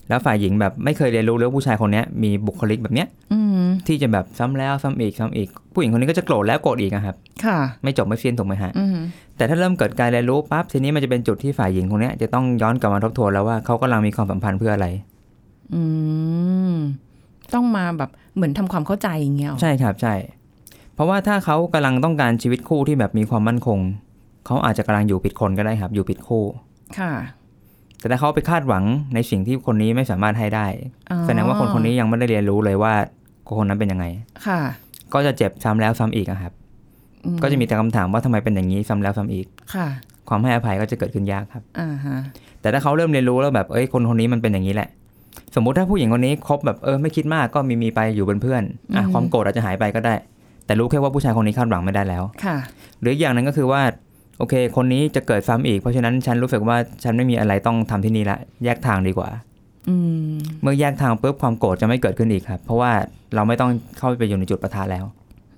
[0.09, 8.96] แล้วฝ่ายหญิงแบบไม่เคยเรียนรู้เลยว่าผู้ชายคนเนี้ยมีบุคลิกแบบเนี้ยอืมที่จะแบบซ้ำแล้วซ้ำอีกซ้ำอีก ผู้หญิงคนนี้ก็จะโกรธแล้วโกรธอีกอะครับ ค่ะ ไม่จบไม่สิ้นถูกไหมฮะอืม
[9.37, 14.87] แต่ถ้าเริ่มเกิดการเรียนรู้ปั๊บทีนี้มันจะเป็นจุดที่ฝ่ายหญิงคนเนี้ยจะต้องย้อนกลับมาทบทวนแล้วว่าเขากำลังมีความสัมพันธ์เพื่ออะไร
[15.74, 15.82] อื
[16.72, 16.74] ม
[17.54, 20.14] ต้องมาแบบเหมือนทำความเข้าใจอย่างเงี้ยหรอใช่ครับใช่
[20.96, 23.78] เพราะว่าถ้าเขากำลังต้องการชีวิตคู่ที่แบบมีความมั่นคง
[24.46, 26.44] เขาอาจจะกำลังอยู่ผิดคนก็ได้ครับ อยู่ผิดคู่
[26.98, 27.12] ค่ะ
[27.98, 30.66] แต่ถ้าเขาไปคาดหวังในสิ่งที่คนนี้ไม่สามารถให้ได้
[31.11, 32.94] อ๋อแสดงว่าคนคนนี้ยังไม่ได้เรียนรู้เลยว่า
[33.59, 34.06] คนนั้นเป็นยังไง
[34.46, 34.61] ค่ะ
[35.14, 36.52] ก็จะเจ็บซ้ำแล้วซ้ำอีกอะครับ
[37.24, 39.87] อืก็จะมีแต่คำถามว่าทำไมเป็นอย่างนี้ซ้ำแล้วซ้ำอีก ค่ะ
[40.28, 42.16] ความให้อภัยก็จะเกิดขึ้นยากครับอ่าฮะ
[42.61, 44.88] แต่ถ้าเขาเริ่มเรียนรู้แล้วแบบเอ้ยคนคนนี้มันเป็นอย่างนี้แหละ
[45.54, 48.62] สมมุติถ้าผู้หญิงคนนี้คบแบบเออไม่คิดมากก็มีมีไปอยู่เป็นเพื่อน
[48.96, 50.14] อะความโกรธอาจจะหายไปก็ได้
[50.66, 52.57] แต่รู้แค่ว่าผู้ชายคนนี้คาดหวังไม่ได้แล้วค่ะ
[53.00, 53.83] หรืออีกอย่างหนึงก็คือว่า
[54.38, 59.29] โอเค คนนี้จะเกิดซ้ำอีก เพราะฉะนั้นฉันรู้สึกว่าฉันไม่มีอะไรต้องทำที่นี่ละ แยกทางดีกว่า
[59.88, 59.96] อื
[60.33, 62.90] มเมื่อแยกทางปุ๊บความโกรธจะไม่เกิดขึ้นอีกครับ เพราะว่า
[63.35, 65.05] เราไม่ต้องเข้าไปอยู่ในจุดปะทะแล้ว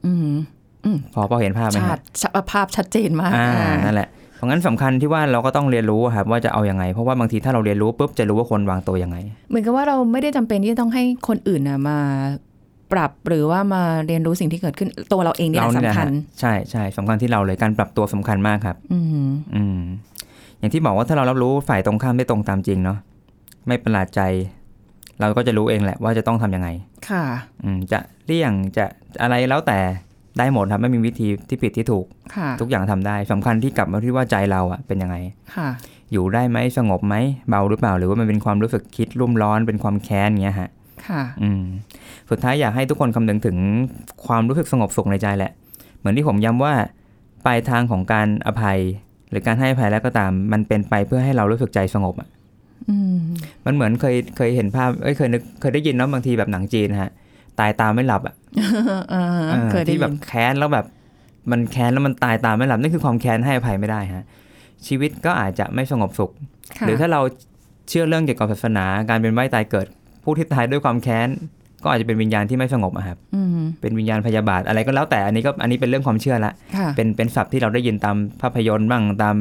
[0.07, 0.31] อืม
[1.15, 9.17] พอพอเห็นภาพไหมชาฮะติชาภาพชัดเจนมากอ่าอ่านั่นแหละเพราะงั้นสำคัญที่ว่าเราก็ต้องเรียนรู้ครับว่าจะเอายังไง เพราะว่าบางทีถ้าเราเรียนรู้ปุ๊บจะรู้ว่าคนวางตัวยังไง
[9.49, 11.99] เหมือนกับว่าเราไม่ได้จำเป็นที่จะต้องให้คนอื่นนะมา
[12.93, 19.81] ปรับหรือว่ามาเรียนรู้สิ่งที่เกิดขึ้นตัวเราเองนี่แหละเรานี่แหละสำคัญฮะใช่ใช่สำคัญที่เราเลยการปรับตัวสำคัญมากครับ อืมอืม
[20.59, 22.99] อย่างที่บอกว่าถ้าเรารับรู้ฝ่ายตรงข้ามไม่ตรงตามจริงเนาะ
[23.67, 24.21] ไม่ประหลาดใจ
[25.21, 26.69] เราก็จะรู้เองแหละว่าจะต้องทำยังไง
[27.09, 27.25] ค่ะ
[27.63, 28.85] อืมจะเลี่ยงจะ
[29.23, 29.79] อะไรแล้วแต่
[30.39, 35.17] ได้หมดครับไม่มีวิธีที่ผิดที่ถูกค่ะทุกอย่างทำได้สำคัญที่กลับมาที่ว่าใจเราอะเป็นยังไง
[35.57, 35.69] ค่ะ
[36.13, 37.15] อยู่ได้ไหมสงบไหม
[37.49, 40.71] เบาหรือเปล่า หรือว่ามันเป็นความรู้สึกคิดรุ่มร้อนเป็นความแค้นเงี้ยฮะ
[41.09, 41.63] ค่ะอืม
[42.31, 43.57] สุดท้ายอยากให้ทุกคนคำนึงถึง
[44.27, 45.53] ความรู้สึกสงบสุขในใจแหละ
[45.99, 46.75] เหมือนที่ผมย้ำว่า
[47.47, 48.79] ปลายทางของการอภัย
[49.31, 52.29] หรือการให้อภัยแล้วก็ตาม มันเป็นไปเพื่อให้เรารู้สึกใจสงบอะ
[52.89, 53.19] อืม
[53.67, 57.11] มันเหมือนเคยเคยเห็นภาพเอ้ยเคยนึกเคยได้ยินเนาะบางทีแบบหนังจีนฮะ
[57.59, 58.35] ตายตามไม่หลับอะ
[59.11, 60.87] เออเออเคยได้ที่แบยิบนแค้นแล้วแบบ
[61.51, 64.25] มันแค้นแล้วมันตายตามไม่หลับนั่นคือความแค้นให้อภัยไม่ได้ฮะ
[64.87, 66.31] ชีวิตก็อาจจะไม่สงบสุข
[66.79, 67.21] ค่ะหรือถ้าเรา
[67.89, 69.87] เชื่อเรื่องเกี่ยวกับศาสนาการเป็นว่ายตายเกิด
[70.29, 71.29] ผู้ที่ตายด้วยความแค้น
[71.83, 73.49] ก็อาจจะเป็นวิญญาณที่ไม่สงบอะครับอืม
[73.81, 79.37] เป็นวิญญาณพยาบาทอะไรก็แล้วแต่อันนี้ก็อันนี้เป็นเรื่องความเชื่อละค่ะเป็นเป็นศัพท์ที่เราได้ยินตามภาพยนตร์บ้างตาม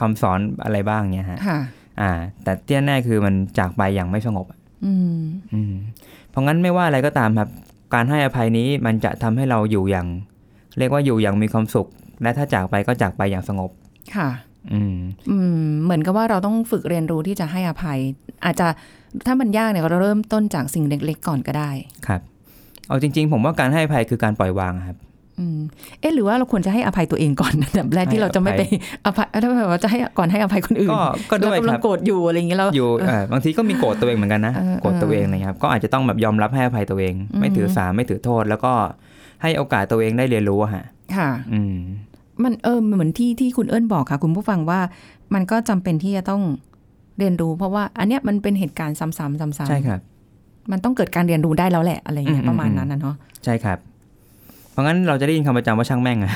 [0.00, 1.58] คำสอนอะไรบ้างเนี่ยฮะค่ะ
[2.00, 2.10] อ่า
[2.42, 5.18] แต่ที่แน่ๆคือมันจากไปอย่างไม่สงบอะอืม
[5.52, 5.72] อืม
[6.30, 7.48] เพราะงั้นไม่ว่าอะไรก็ตามครับ
[7.94, 10.06] การให้อภัยนี้มันจะทำให้เราอยู่อย่าง
[10.78, 11.88] เรียกว่าอยู่อย่างมีความสุข
[12.22, 13.70] และถ้าจากไปก็จากไปอย่างสงบ
[14.16, 14.28] ค่ะ
[14.72, 14.96] อืม
[15.30, 17.98] อืม เหมือนกับว่าเราต้องฝึกเรียนรู้ที่จะให้อภัย
[18.44, 18.68] อาจจะ
[19.26, 21.70] ถ้ามันยากเนี่ยเราเริ่มต้นจากสิ่งเล็กๆก่อนก็ได้
[22.06, 22.20] ครับ
[22.88, 24.98] เอาจริง ๆ ผมว่าการให้อภัยคือการปล่อยวางครับ
[25.38, 25.60] อืม
[26.00, 28.62] เอ๊ะหรือว่าเราควรจะให้อภัยตัวเองก่อนอันดับแรกที่เราจะไม่ไป
[29.06, 38.72] อภัยถ้าแบบว่าจะให้ก่อนให้อภัยคนอื่นก็ก็ด้วยเรากำคลัรังบโกรธอยู่อะไรอย่างเงี้ยเราอยู่เอ่อบางทีก็มีโกรธตัวเองเหมือนกันนะเออโกรธตัวเองนะครับ ก็อาจจะต้องแบบยอมรับให้อภัยตัวเองอืมไม่ถือสาไม่ถือโทษ แล้วก็
[39.42, 40.84] ให้โอกาสตัวเองได้เรียนรู้อะฮะ
[41.16, 41.76] ค่ะ อืม
[42.42, 44.80] มันเออเหมือนที่ที่คุณเอิญบอกค่ะ คุณผู้ฟังว่า
[45.34, 46.42] มันก็จำเป็นที่จะต้อง
[47.20, 50.00] เรียนรู้เพราะว่า อันเนี้ยมันเป็นเหตุการณ์ซ้ำๆซ้ำๆใช่ครับ
[50.72, 53.78] มันต้องเกิดการเรียนรู้ได้แล้วแหละอะไรอย่างเงี้ยอืมประมาณอืมนั้นนะเนาะใช่ครับ
[54.70, 56.32] เพราะงั้นเราจะได้ยินคำประจำว่าช่างแม่งอะ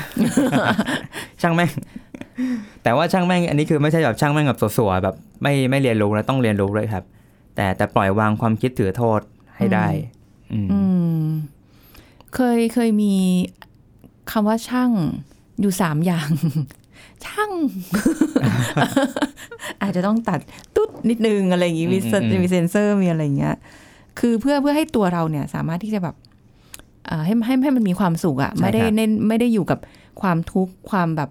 [1.41, 1.71] ช่างแม่ง
[2.83, 7.03] แต่ว่าช่างแม่ง อันนี้คือไม่ใช่แบบช่างแม่งแบบสัวๆแบบไม่ไม่เรียนรู้แล้วต้องเรียนรู้เลยครับ
[7.55, 9.21] แต่แต่ปล่อยวางความคิดถือโทษ
[9.57, 9.87] ให้ได้
[10.51, 10.79] อืมอื
[11.23, 11.25] ม
[12.35, 13.13] เคยเคยมี
[14.31, 14.91] คำว่าช่าง
[15.61, 16.29] อยู่สามอย่าง
[17.25, 17.51] ช่าง
[19.81, 20.39] อาจจะต้องตัด
[20.75, 23.55] ตุ๊ดนิดนึงอะไรอย่างงี้มีเซนอืมอืมมีเซนเซอร์มีอะไรอย่างเงี้ย
[24.19, 26.15] คือเพื่อเพื่อให้ตัวเราเนี่ยสามารถที่จะแบบ
[27.07, 29.79] เอ่อให้ให้ให้มันมีความสุขอะไม่ได้เน้นไม่ได้อยู่กับ
[30.21, 31.29] ความทุกข์ความแบบ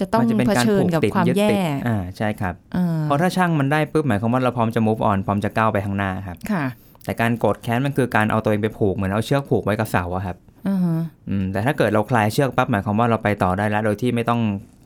[0.00, 6.64] จะต้องมันจะเป็นเผการชิญผูกกับติดความยึดแย่ติดอ่าใช่ครับเออเพราะถ้าช่างมันได้ปุ๊บหมายความว่าเราพร้อมจะ move on พร้อมจะก้าวไปข้างหน้าครับ ค่ะ
[7.04, 10.36] แต่การโกรธแค้นมันคือการเอาตัวเองไปผูกเหมือนเอาเชือกผูกไว้กับเสาอะครับ
[10.68, 10.96] อือฮะ
[11.28, 14.40] อืมแต่ถ้าเกิดเราคลายเชือกปั๊บหมายความว่าเราไปต่อได้แล้ว โดยที่ไม่ต้อง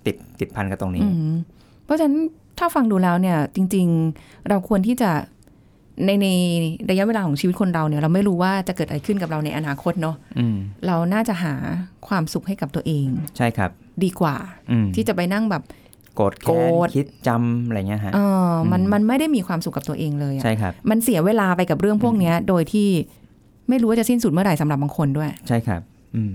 [0.07, 1.35] ติดติดพันกับตรงนี้อืม
[1.85, 2.19] เพราะฉะนั้น
[2.59, 3.87] ถ้าฟังดูแล้วเนี่ย จริง
[4.19, 5.11] ๆ เราควรที่จะ
[6.05, 6.29] ในใน
[6.91, 11.55] ระยะเวลาของชีวิตคนเราเนี่ย เราไม่รู้ว่าจะเกิดอะไรขึ้นกับเราในอนาคตเนาะอืมเราน่าจะหา
[12.09, 13.71] ความสุขให้กับตัวเอง ใช่ครับ
[14.05, 14.37] ดีกว่า
[14.71, 15.63] อืมที่จะไปนั่งแบบ
[16.15, 22.89] โกรธโกรแค้นธคิดจำอะไรเงี้ยฮะเออมันอืมมันไม่ได้มีความสุขกับตัวเองเลยอะใช่ครับ มันเสียเวลาไปกับเรื่องพวกเนี้ย โดยที่
[23.69, 25.81] ไม่รู้ว่าจะสิ้นสุดเมื่อไหร่สำหรับบางคนด้วย ใช่ครับ
[26.17, 26.35] อืม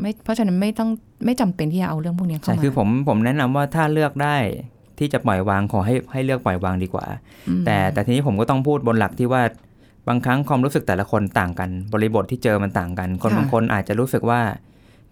[0.00, 0.90] ไม่เพราะฉะนั้นไม่ต้อง
[1.24, 4.36] ไม่จำเป็นที่จะเอาเรื่องพวกเนี้ยเข้าใช่มาคือผมผมแนะนำว่าถ้าเลือกได้
[4.98, 7.06] ที่จะปล่อยวางขอให้ให้เลือกปล่อยวางดีกว่า
[7.48, 9.42] อืมแต่แต่ทีนี้ผมก็ต้องพูดบนหลักที่ว่า
[10.08, 14.40] บางครั้งความรู้สึกแต่ละคนต่างกัน บริบทที่เจอมันต่างกัน คนบางคนอาจจะรู้สึกว่า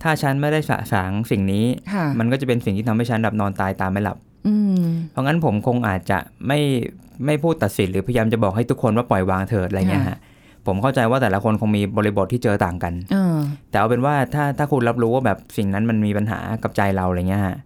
[0.03, 4.17] ถ้าฉันไม่ได้สะสางสิ่งนี้ค่ะมันก็จะเป็นสิ่งที่ทำให้ฉันแบบนอนตายตามไม่หลับ
[4.49, 6.61] อืมเพราะงั้นผมคงอาจจะไม่
[7.27, 10.19] ไม่พูดตัดสินหรือพยายามจะบอกให้ทุกคนว่าปล่อยวางเถิดอะไรเงี้ยฮะ
[10.67, 13.37] ผมเข้าใจว่าแต่ละคนคงมีบริบทที่เจอต่างกันเออ
[13.71, 17.57] แต่เอาเป็นว่าถ้าถ้าคุณรับรู้ว่าแบบสิ่งนั้นมันมีปัญหากับใจเราอะไรเงี้ยฮะ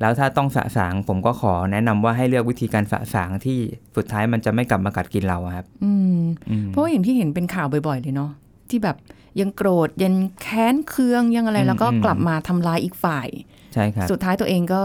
[0.00, 3.58] แล้วถ้าต้องสะสางผมก็ขอแนะนำว่าให้เลือกวิธีการสะสางที่
[3.96, 6.20] สุดท้ายมันจะไม่กลับมากัดกินเราอะครับอืม
[6.50, 8.30] อืมเพราะว่าอย่างที่เห็นเป็นข่าวบ่อยๆเลยเนาะ
[8.70, 8.96] ที่แบบ
[9.40, 13.28] ยังโกรธยังแค้นเคืองยังอะไรอืมแล้วก็อืมกลับมาทำร้ายอีกฝ่าย
[13.74, 14.82] ใช่ครับสุดท้ายตัวเองก็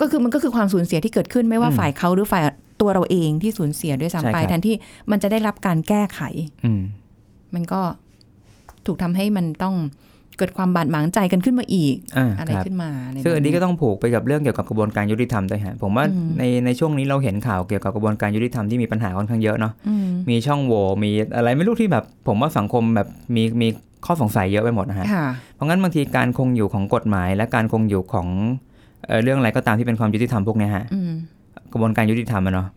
[0.00, 2.44] ก็คือมันก็คือความสูญเสียที่เกิดขึ้นไม่ว่าอืมฝ่ายเขาหรือฝ่าย
[2.82, 4.74] ตัวเราเองที่สูญเสียด้วยใช่ซ้ำไปครับแทนที่
[5.10, 6.20] มันจะได้รับการแก้ไข
[6.64, 6.82] อืม
[7.54, 7.80] มันก็
[8.86, 9.74] ถูกทำให้มันต้อง
[10.38, 23.68] เกิดความบาดหมางใจกันขึ้นมาอีกอ่าอะไรครับขึ้นมาะไรซึ่งอันนี้แบบก็ต้องผูกไปกับเรื่องเกี่ยวกับกระบวนการยุติธรรมด้วยฮะผมว่าอืมในในช่วงนี้เราเห็นข่าวเกี่ยวกับกระบวนการยุติธรรมที่มีปัญหาค่อนข้างเยอะเนาะอืมมีช่องโหว่มีอะไรไม่รู้ที่แบบ ผมว่าสังคมแบบมีมี
[24.06, 28.28] ข้อสงสัยเยอะไปหมดนะฮะค่ะเพราะงั้นบางทีการคงอยู่ของกฎหมาย และการคงอยู่ของ
[29.06, 31.12] เอ่อเรื่องอะไรก็ตามที่เป็นความยุติธรรมพวกเนี้ยฮะอืม
[31.72, 32.68] กระบวนการยุติธรรมอะเนาะ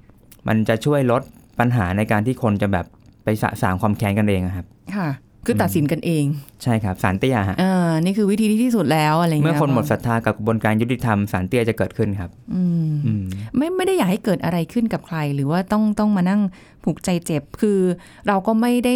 [0.48, 1.22] มันจะช่วยลด
[1.60, 2.86] ปัญหาในการที่คนจะแบบ
[3.24, 5.10] ไปสะสางความแค้นกันเองอะครับ ค่ะ
[5.46, 6.24] คือตัดสินกันเอง
[6.64, 13.24] ใช่ครับสารเตี้ยฮะอ่านี่คือวิธีที่ที่สุดแล้วอะไรเงี้ยเมื่อคนหมดศรัทธากับกระบวนการยุติธรรมสารเตี้ยจะเกิดขึ้นครับ อืมอืม
[13.58, 16.42] ไม่ไม่ได้อยากให้เกิดอะไรขึ้นกับใคร หรือว่าต้องต้องมานั่ง
[16.84, 17.80] ผูกใจเจ็บ คือ
[18.28, 18.94] เราก็ไม่ได้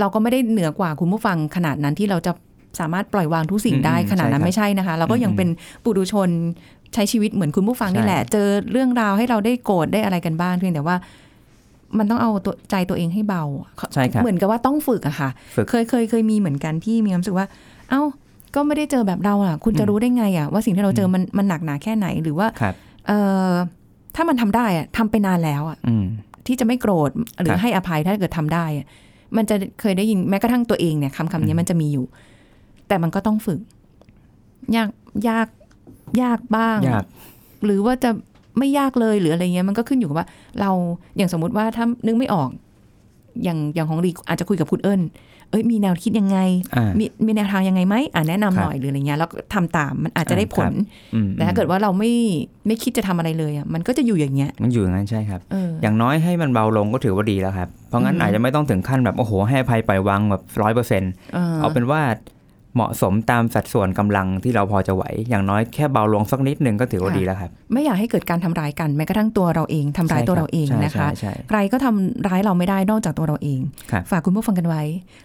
[0.00, 2.32] เราก็ไม่ได้เหนือกว่าคุณผู้ฟังขนาดนั้นที่เราจะ
[2.80, 5.48] สามารถปล่อยวางทุกสิ่งได้อืมขนาดนั้นใช่ครับไม่ใช่นะคะ เราก็ยังอืมเป็น
[5.84, 6.28] ปุถุชน
[6.94, 10.96] ใช้ชีวิตเหมือนคุณผู้ฟังนี่ใช่แหละ เจอเรื่องราวให้เราได้โกรธได้อะไรกันบ้างเพียงแต่ว่า
[11.98, 13.44] มันต้องเอาตัวใจตัวเองให้เบา
[13.92, 17.46] ใช่ครับเหมือนกับว่าต้องฝึกอะค่ะฝึกเคยเคยเคยมีเหมือนกันที่มีความรู้สึกว่า
[17.90, 18.02] เอ้า
[18.54, 22.74] ก็ไม่ได้เจอแบบเราอะคุณจะอืมรู้ได้ไงอะว่าสิ่งที่เราเจอมันมันหนักหนาแค่ไหนหรือว่าครับ
[23.06, 23.18] เอ่
[23.50, 23.52] อ
[24.16, 26.06] ถ้ามันทำได้อะทำไปนานแล้วอะอืม
[26.46, 28.86] ที่จะไม่โกรธหรืคอรับให้อภัยถ้าเกิดทำได้อะ
[29.36, 32.06] มันจะเคยได้ยินแม้กระทั่งตัวเองเนี่ยคำคำนี้อืมมันจะมีอยู่
[32.88, 33.60] แต่มันก็ต้องฝึก
[34.76, 34.88] ยาก
[35.28, 35.46] ยาก
[36.22, 37.04] ยากบ้าง ยาก
[37.64, 38.10] หรือว่าจะ
[38.58, 40.26] ไม่ยากเลยหรืออะไรเงี้ยมันก็ขึ้นอยู่กับว่า
[40.60, 40.70] เรา
[41.16, 42.48] อย่างสมมุติว่าถ้านึกไม่ออก
[43.44, 45.02] อย่างอย่างของรีอาจจะคุยกับคุณเอิญ
[45.50, 46.38] เอ้ยมีแนวคิดยังไง
[46.76, 50.72] อ่ามีมีแนวทางยังไงไหมอ่าแนะนำครับหน่อยหรืออะไรเงี้ยแล้วก็ทำตามมันอาจจะได้ผล
[51.14, 52.12] อืมแต่ถ้าเกิดว่าเราไม่
[52.66, 62.00] ไม่คิดจะทำอะไรเลยอะมันก็จะอยู่อย่างเงี้ย มันอยู่อย่างนั้นใช่ครับเอออย่างน้อยให้มันเบาลงก็ถือว่าดีแล้วครับ เพราะงั้นอืมอาจจะไม่ต้องถึงขั้นแบบโอ้โหให้อภัยปล่อยวางแบบร้อยเปอร์เซ็นต์เออเอาเป็นว่า
[62.78, 73.60] เหมาะสมตามสัดส่วนกำลังที่เราพอจะไหว อย่างน้อยแค่เบาลงสักนิดนึงก็ถือว่าค่ะดีแล้วครับ ไม่อยากให้เกิดการทำร้ายกันแม้กระทั่งตัวเราเองทำร้ายตัวเราเองใช่นะคะใช่ใช่ใครก็ทำร้ายเราไม่ได้นอกจากตัวเราเอง
[73.92, 74.82] ครับฝากคุณผู้ฟังกันไว้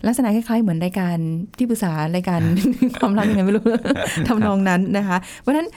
[0.08, 1.16] ลักษณะคล้ายๆเหมือนรายการ
[1.58, 2.42] ที่ปรึกษารายการ
[3.00, 3.64] ความรักยังไงไม่รู้
[4.28, 5.68] ทำนองนั้นนะคะ เพราะฉะนั้น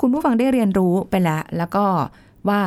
[0.00, 1.84] คุณผู้ฟังได้เรียนรู้ไปแล้ว แล้วก็
[2.48, 2.60] ว่า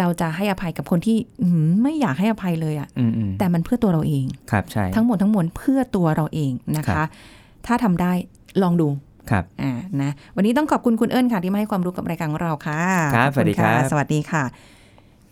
[0.00, 7.08] เราจะให้อภัยกับคนที่อื้อหือไม่อยากให้อภัยเลยอะอืมอืมแต่มันเพื่อตัวเราเองครับใช่ทั้งหมดทั้งมวลเพื่อตัวเราเองนะครัคะบ
[7.66, 8.12] ถ้าทำได้
[8.62, 8.88] ลองดู
[9.30, 9.72] ครับอ่า
[10.02, 12.82] นะวันนี้ต้องขอบคุณคุณเอิญค่ะ ที่มาให้ความรู้กับรายการของเราค่ะ
[13.14, 14.44] ครับขอณสวัสดีครับะสวัสดีค่ะ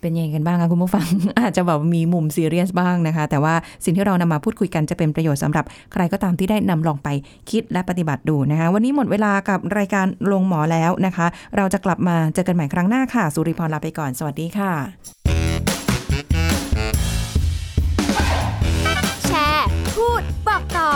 [0.01, 1.07] เป็นยังไงกันบ้างคะคุณผู้ฟัง
[1.39, 7.09] อาจจะแบบมีมุมซีเรียสบ้างนะคะ แต่ว่าสิ่งที่เรานำมาพูดคุยกันจะเป็นประโยชน์สำหรับใครก็ตามที่ได้นำลองไป
[7.51, 15.22] คิดและปฏิบัติดูนะคะ วันนี้หมดเวลากับรายการลงหมอแล้วนะคะ เราจะกลับมาเจอกันใหม่ครั้งหน้าค่ะ สุริพรลาไปก่อน สวัสดีค่ะ